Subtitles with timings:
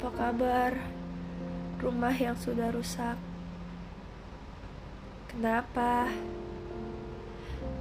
[0.00, 0.72] Apa kabar?
[1.76, 3.20] Rumah yang sudah rusak.
[5.28, 6.08] Kenapa?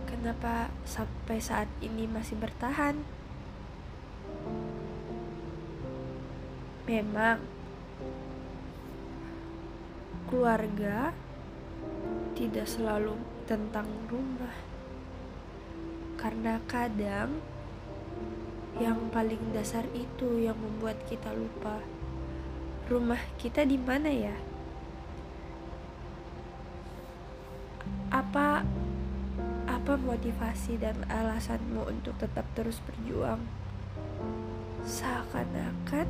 [0.03, 3.07] Kenapa sampai saat ini masih bertahan?
[6.91, 7.39] Memang
[10.27, 11.15] keluarga
[12.35, 13.15] tidak selalu
[13.47, 14.59] tentang rumah.
[16.19, 17.39] Karena kadang
[18.75, 21.79] yang paling dasar itu yang membuat kita lupa
[22.89, 24.33] rumah kita di mana ya?
[28.09, 28.65] Apa
[29.69, 33.45] apa motivasi dan alasanmu untuk tetap terus berjuang?
[34.89, 36.09] Seakan-akan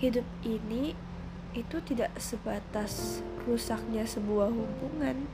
[0.00, 0.96] hidup ini
[1.52, 5.28] itu tidak sebatas rusaknya sebuah hubungan.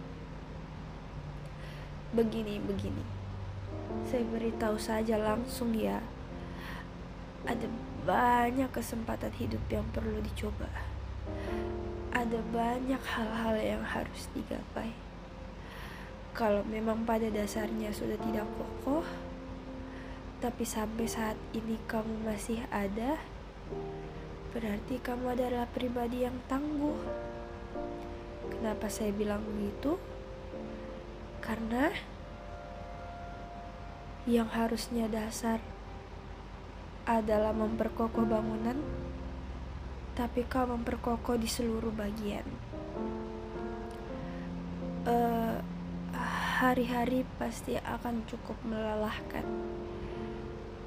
[2.10, 3.06] Begini, begini.
[4.06, 6.02] Saya beritahu saja langsung ya.
[7.46, 7.70] Ada
[8.02, 10.66] banyak kesempatan hidup yang perlu dicoba.
[12.10, 14.90] Ada banyak hal-hal yang harus digapai.
[16.34, 19.06] Kalau memang pada dasarnya sudah tidak kokoh,
[20.42, 23.16] tapi sampai saat ini kamu masih ada,
[24.50, 26.98] berarti kamu adalah pribadi yang tangguh.
[28.52, 29.96] Kenapa saya bilang begitu?
[31.40, 31.94] Karena
[34.26, 35.62] yang harusnya dasar
[37.06, 38.74] adalah memperkokoh bangunan,
[40.18, 42.42] tapi kau memperkokoh di seluruh bagian.
[45.06, 45.62] Uh,
[46.58, 49.46] hari-hari pasti akan cukup melelahkan,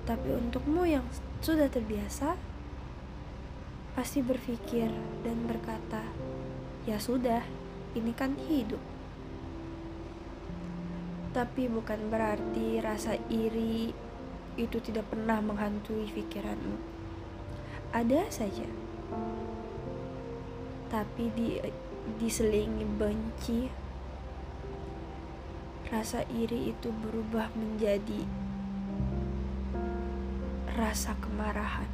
[0.03, 1.07] tapi untukmu yang
[1.39, 2.35] sudah terbiasa,
[3.95, 4.91] pasti berpikir
[5.23, 6.03] dan berkata,
[6.83, 7.47] "Ya sudah,
[7.95, 8.83] ini kan hidup."
[11.31, 14.08] Tapi bukan berarti rasa iri
[14.59, 16.75] itu tidak pernah menghantui pikiranmu.
[17.95, 18.67] Ada saja.
[20.92, 21.55] Tapi di
[22.20, 23.71] diselingi benci,
[25.87, 28.27] rasa iri itu berubah menjadi
[30.76, 31.89] rasa kemarahan.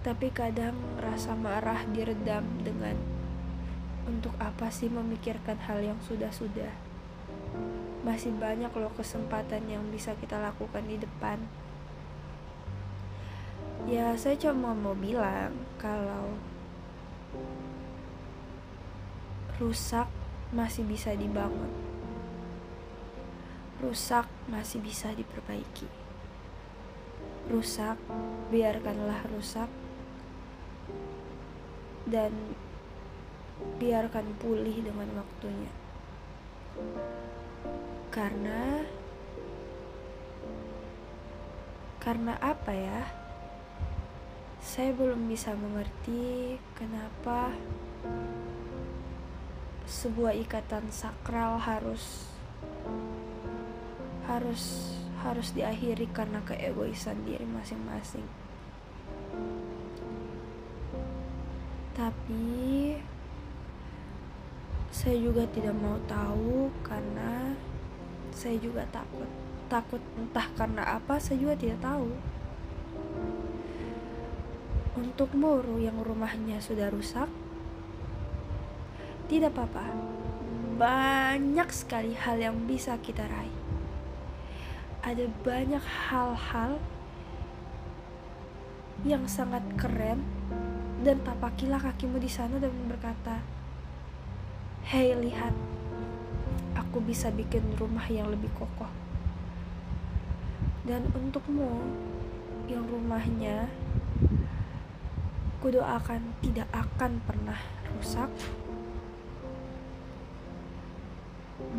[0.00, 2.96] Tapi kadang rasa marah diredam dengan
[4.08, 6.89] untuk apa sih memikirkan hal yang sudah-sudah
[8.00, 11.36] masih banyak loh kesempatan yang bisa kita lakukan di depan.
[13.84, 16.36] Ya, saya cuma mau bilang kalau
[19.60, 20.08] rusak
[20.52, 21.68] masih bisa dibangun.
[23.84, 25.88] Rusak masih bisa diperbaiki.
[27.48, 27.96] Rusak,
[28.48, 29.68] biarkanlah rusak.
[32.08, 32.32] Dan
[33.76, 35.68] biarkan pulih dengan waktunya
[38.10, 38.82] karena
[42.00, 43.02] karena apa ya
[44.60, 47.52] saya belum bisa mengerti kenapa
[49.90, 52.28] sebuah ikatan sakral harus
[54.30, 58.24] harus harus diakhiri karena keegoisan diri masing-masing.
[61.92, 62.96] Tapi
[64.90, 67.54] saya juga tidak mau tahu karena
[68.34, 69.30] saya juga takut.
[69.70, 72.10] Takut entah karena apa saya juga tidak tahu.
[74.98, 77.30] Untuk Muru yang rumahnya sudah rusak
[79.30, 79.94] tidak apa-apa.
[80.74, 83.58] Banyak sekali hal yang bisa kita raih.
[85.06, 86.82] Ada banyak hal-hal
[89.06, 90.20] yang sangat keren
[91.00, 93.40] dan tapakilah kakimu di sana dan berkata,
[94.90, 95.54] "Hei, lihat,
[96.74, 98.90] aku bisa bikin rumah yang lebih kokoh.
[100.82, 101.78] Dan untukmu
[102.66, 103.70] yang rumahnya
[105.62, 107.62] kudoakan tidak akan pernah
[107.94, 108.34] rusak.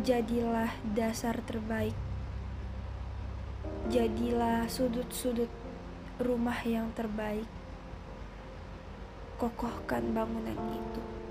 [0.00, 1.92] Jadilah dasar terbaik.
[3.92, 5.52] Jadilah sudut-sudut
[6.16, 7.44] rumah yang terbaik.
[9.36, 11.21] Kokohkan bangunan itu.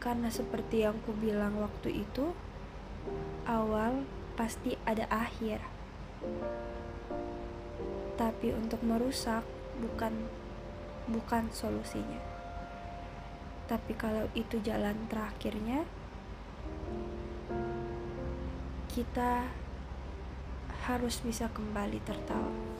[0.00, 2.32] Karena seperti yang ku bilang waktu itu,
[3.44, 5.60] awal pasti ada akhir.
[8.16, 9.44] Tapi untuk merusak
[9.76, 10.12] bukan
[11.04, 12.20] bukan solusinya.
[13.68, 15.84] Tapi kalau itu jalan terakhirnya,
[18.88, 19.46] kita
[20.88, 22.79] harus bisa kembali tertawa.